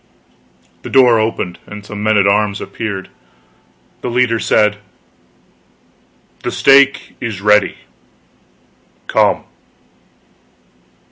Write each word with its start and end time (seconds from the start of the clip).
The 0.81 0.89
door 0.89 1.19
opened, 1.19 1.59
and 1.67 1.85
some 1.85 2.01
men 2.01 2.17
at 2.17 2.25
arms 2.25 2.59
appeared. 2.59 3.07
The 4.01 4.09
leader 4.09 4.39
said: 4.39 4.77
"The 6.41 6.49
stake 6.49 7.15
is 7.21 7.39
ready. 7.39 7.77
Come!" 9.05 9.43